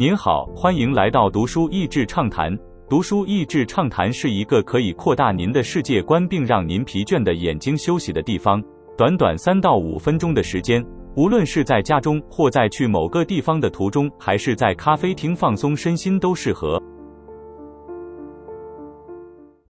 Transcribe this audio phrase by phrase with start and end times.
[0.00, 2.58] 您好，欢迎来到读书益智畅谈。
[2.88, 8.64] 读书益智畅谈是一个可以扩大您的世界观，并让您疲倦的眼睛休息的地方。
[8.96, 10.82] 短短三到五分钟的时间，
[11.16, 16.82] 无论是在家中，或在去某个地方的途中，还是在咖啡厅放松身心，都适合。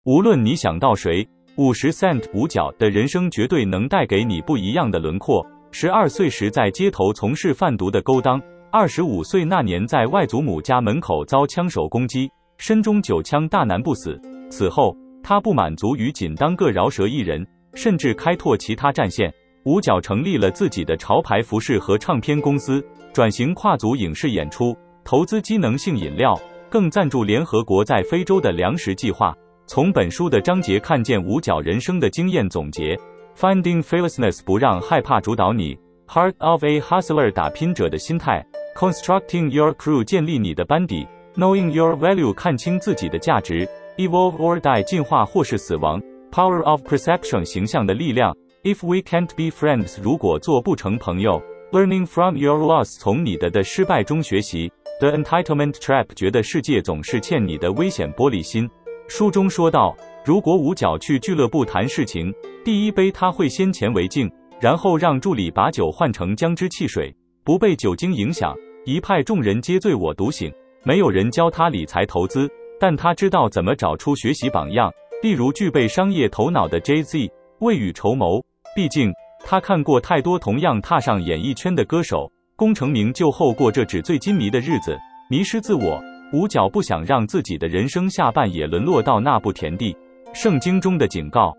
[0.04, 1.28] 无论你想到谁，
[1.58, 5.44] 五十 cent 五角的人生绝对能带给你不一样的轮廓。
[5.72, 8.40] 十二岁时在街头从事贩毒的勾当。
[8.72, 14.20] 二十五岁那年，在外祖母家门口遭枪手攻击，身中九枪，大难不死。
[14.52, 19.34] 此后，他不满足于仅当个饶舌艺人，甚至开拓其他战线。
[19.66, 26.40] 五角成立了自己的潮牌服饰和唱片公司，转型跨足影视演出，投资机能性饮料，
[26.70, 29.34] 更赞助联合国在非洲的粮食计划。
[29.66, 32.96] 从本书的章节看见五角人生的经验总结
[33.36, 35.76] ：Finding fearlessness，不让害怕主导你
[36.08, 38.46] ；Heart of a hustler，打拼者的心态。
[38.80, 51.42] Constructing your crew，建立你的班底；Knowing your value，看清自己的价值；Evolve or die，进化或是死亡；Power of perception，形象的力量；If we can't be friends，如果做不成朋友
[51.74, 58.70] ；Learning from your loss，从你的的失败中学习；The entitlement trap，觉得世界总是欠你的危险玻璃心。
[59.10, 64.32] 书中说到，如果五角去俱乐部谈事情，第一杯他会先乾为敬，
[64.62, 68.56] 然后让助理把酒换成姜汁汽水，不被酒精影响。
[68.86, 70.52] 一派众人皆醉我独醒，
[70.84, 72.50] 没有人教他理财投资，
[72.80, 74.90] 但他知道怎么找出学习榜样，
[75.22, 78.44] 例如具备商业头脑的 Jay Z，未雨绸缪。
[78.76, 79.12] 毕竟
[79.44, 84.98] 他看过太多同样踏上演艺圈的歌手，功成名就后过着纸醉金迷的日子，
[85.30, 86.02] 迷失自我。
[86.32, 89.96] 五角不想让自己的人生下半也沦落到那步田地。
[90.34, 91.54] 圣经中的警告，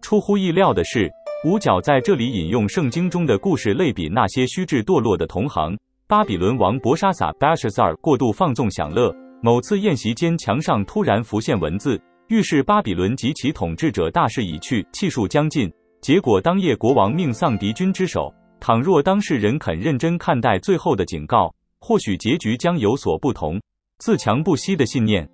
[0.00, 1.10] 出乎意料的是，
[1.44, 5.76] 五角在这里引用圣经中的故事类比那些虚掷堕落的同行。
[6.06, 9.10] 巴比伦王博沙撒 （Belshazzar） 过度放纵享乐。
[9.42, 15.72] 某次宴席间，墙上突然浮现文字，预示巴比伦及其统治者大势已去，气数将尽。
[16.02, 18.30] 结果当夜国王命丧敌军之手。
[18.60, 23.58] 倘若当事人肯认真看待最后的警告，或许结局将有所不同。
[23.98, 25.26] 自强不息的信念。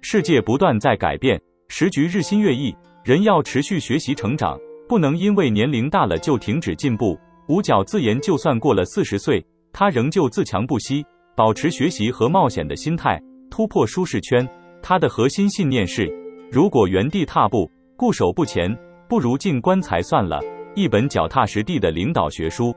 [0.00, 1.38] 世界不断在改变，
[1.68, 7.18] 时局日新月异，人要持续学习成长，不能因为年龄大了就停止进步。
[7.48, 9.44] 五角自言，就算过了四十岁。
[9.78, 11.04] 他仍旧自强不息，
[11.36, 13.20] 保持学习和冒险的心态，
[13.50, 14.48] 突破舒适圈。
[14.82, 16.10] 他的核心信念是：
[16.50, 18.74] 如果原地踏步、固守不前，
[19.06, 20.40] 不如进棺材算了。
[20.74, 22.74] 一本脚踏实地的领导学书。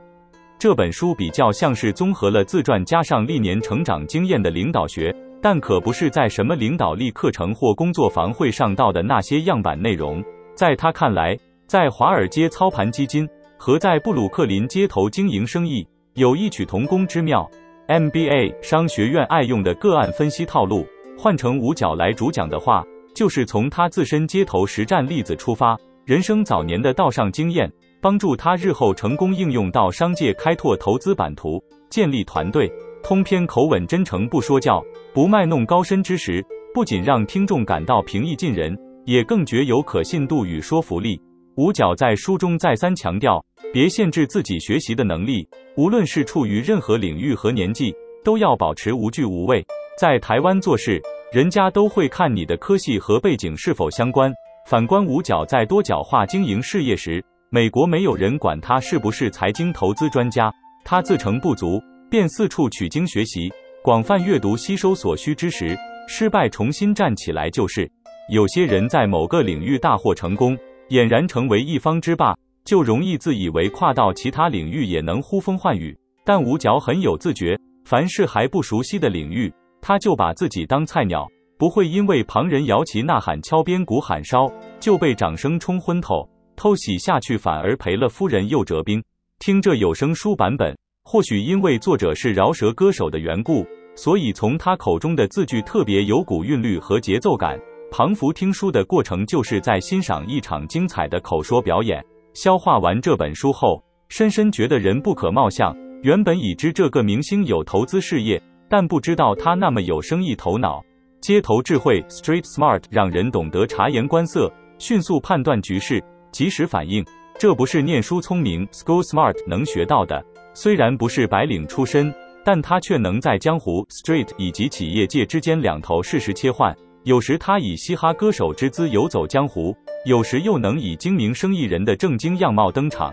[0.58, 5.10] 这本书比较像是综合了自传加上历年成长经验的领导学，
[5.40, 10.22] 但可不是在什么领导力课程或工作坊会上到的那些样板内容。
[10.54, 11.34] 在他看来，
[11.66, 15.82] 在华尔街操盘基金和在布鲁克林街头经营生意。
[16.14, 17.48] 有异曲同工之妙。
[17.86, 20.84] MBA 商学院爱用的个案分析套路，
[21.16, 22.84] 换成五角来主讲的话，
[23.14, 32.70] 就是从他自身街头实战例子出发，人生早年的道上经验，帮助他日后成功应用到商界，开拓投资版图，建立团队。
[33.02, 34.84] 通篇口吻真诚，不说教，
[35.14, 36.44] 不卖弄高深知识，
[36.74, 41.20] 不仅让听众感到平易近人，也更觉有可信度与说服力。
[41.56, 43.44] 五角在书中再三强调。
[43.72, 47.94] 别限制自己学习的能力，无论是处于任何领域和年纪，
[48.24, 49.64] 都要保持无惧无畏。
[49.96, 51.00] 在台湾做事，
[51.32, 54.32] 人家都会看你的科系和背景是否相关。
[54.66, 60.52] 反观五角在多角化经营事业时，美国没有人管他是不是财经投资专家，
[60.84, 63.52] 他自成不足，便四处取经学习，
[63.84, 65.78] 广泛阅读吸收所需知识，
[66.08, 67.88] 失败重新站起来就是。
[68.32, 70.56] 有些人在某个领域大获成功，
[70.90, 72.36] 俨然成为一方之霸。
[72.62, 81.26] 就容易自以为跨到其他领域也能呼风唤雨，但五角很有自觉，凡是还不熟悉的领域，他就把自己当菜鸟，
[81.58, 84.46] 不会因为旁人摇旗呐喊、敲边鼓喊烧，
[84.78, 89.02] 就被掌声冲昏头，偷袭下去反而赔了夫人又折兵。
[89.38, 97.58] 听这有声书版本，或许因为作者是饶舌歌手的缘故，所以从他口中的字句特别有古韵律和节奏感，
[97.90, 102.02] 庞福听书的过程就是在欣赏一场精彩的口说表演。
[102.34, 105.76] 消化完这本书后，深深觉得人不可貌相。
[106.02, 110.80] 原本已知这个明星有投资事业，但不知道他那么有生意头脑。
[111.20, 117.04] 街头智慧 （Street Smart） 让人懂得察言观色，迅速判断局势，及时反应。
[117.38, 120.24] 这不是念书聪明 （School Smart） 能学到的。
[120.54, 122.14] 虽然不是白领出身，
[122.44, 126.74] 但他却能在江湖 （Street） 以及企业界之间两头适时切换。
[127.04, 129.74] 有时他以嘻哈歌手之姿游走江湖，
[130.04, 133.10] 有时又能以精明生意人的正经样貌登场。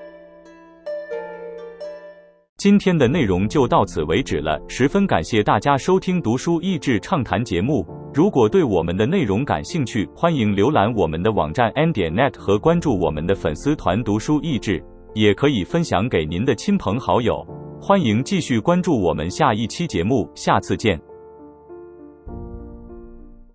[2.57, 7.86] 今天的内容就到此为止了，十分感谢大家收听《读书益智畅谈》节目。
[8.13, 14.84] 如果对我们的内容感兴趣，欢迎浏览我们的网站 n 点 net 和关注我们的粉丝团“读书益智”，
[15.16, 17.45] 也可以分享给您的亲朋好友。
[17.80, 21.00] 欢迎继续关注我们下一期节目，下次见。